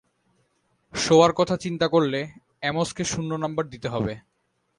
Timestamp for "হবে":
3.89-4.13